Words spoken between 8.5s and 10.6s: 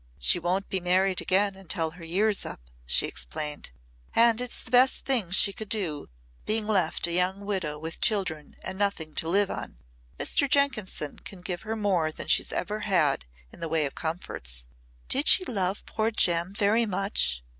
and nothing to live on. Mr.